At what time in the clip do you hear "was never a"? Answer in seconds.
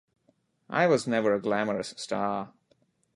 0.87-1.39